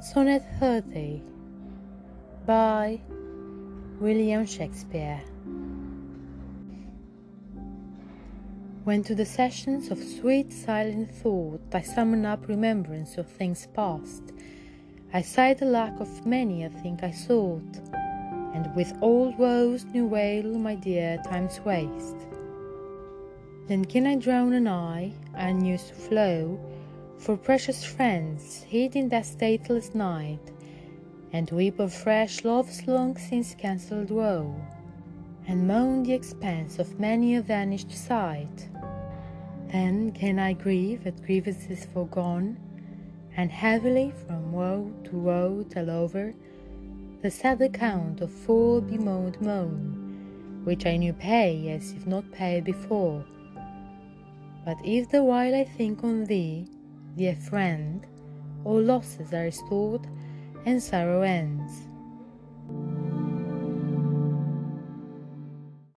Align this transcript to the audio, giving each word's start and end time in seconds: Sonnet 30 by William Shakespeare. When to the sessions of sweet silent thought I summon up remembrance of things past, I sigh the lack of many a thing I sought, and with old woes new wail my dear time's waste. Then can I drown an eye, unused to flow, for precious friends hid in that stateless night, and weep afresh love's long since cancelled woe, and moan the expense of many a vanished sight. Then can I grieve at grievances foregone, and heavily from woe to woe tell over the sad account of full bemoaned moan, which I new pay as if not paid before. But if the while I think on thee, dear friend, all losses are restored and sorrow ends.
Sonnet 0.00 0.42
30 0.60 1.22
by 2.46 3.00
William 4.00 4.44
Shakespeare. 4.44 5.22
When 8.84 9.02
to 9.04 9.14
the 9.14 9.24
sessions 9.24 9.90
of 9.90 9.98
sweet 9.98 10.52
silent 10.52 11.10
thought 11.10 11.62
I 11.72 11.80
summon 11.80 12.26
up 12.26 12.48
remembrance 12.48 13.16
of 13.16 13.26
things 13.26 13.66
past, 13.74 14.22
I 15.12 15.22
sigh 15.22 15.54
the 15.54 15.64
lack 15.64 15.98
of 16.00 16.26
many 16.26 16.64
a 16.64 16.70
thing 16.70 17.00
I 17.02 17.10
sought, 17.10 17.80
and 18.52 18.74
with 18.74 18.92
old 19.00 19.38
woes 19.38 19.84
new 19.86 20.06
wail 20.06 20.58
my 20.58 20.74
dear 20.74 21.18
time's 21.24 21.60
waste. 21.60 22.16
Then 23.68 23.86
can 23.86 24.06
I 24.06 24.16
drown 24.16 24.52
an 24.52 24.68
eye, 24.68 25.12
unused 25.34 25.88
to 25.88 25.94
flow, 25.94 26.60
for 27.18 27.36
precious 27.36 27.84
friends 27.84 28.62
hid 28.64 28.96
in 28.96 29.08
that 29.08 29.24
stateless 29.24 29.94
night, 29.94 30.52
and 31.32 31.50
weep 31.50 31.78
afresh 31.78 32.44
love's 32.44 32.86
long 32.86 33.16
since 33.16 33.54
cancelled 33.54 34.10
woe, 34.10 34.54
and 35.46 35.66
moan 35.66 36.02
the 36.02 36.12
expense 36.12 36.78
of 36.78 37.00
many 37.00 37.36
a 37.36 37.42
vanished 37.42 37.90
sight. 37.92 38.68
Then 39.72 40.12
can 40.12 40.38
I 40.38 40.52
grieve 40.52 41.06
at 41.06 41.24
grievances 41.24 41.86
foregone, 41.86 42.56
and 43.36 43.50
heavily 43.50 44.12
from 44.26 44.52
woe 44.52 44.92
to 45.04 45.18
woe 45.18 45.64
tell 45.68 45.90
over 45.90 46.34
the 47.22 47.30
sad 47.30 47.60
account 47.62 48.20
of 48.20 48.30
full 48.30 48.80
bemoaned 48.80 49.40
moan, 49.40 50.60
which 50.64 50.84
I 50.84 50.96
new 50.98 51.14
pay 51.14 51.70
as 51.70 51.92
if 51.92 52.06
not 52.06 52.30
paid 52.32 52.64
before. 52.64 53.24
But 54.64 54.76
if 54.84 55.08
the 55.08 55.22
while 55.24 55.54
I 55.54 55.64
think 55.64 56.04
on 56.04 56.24
thee, 56.24 56.68
dear 57.16 57.36
friend, 57.36 58.04
all 58.64 58.80
losses 58.80 59.32
are 59.32 59.44
restored 59.44 60.06
and 60.66 60.82
sorrow 60.82 61.22
ends. 61.22 61.88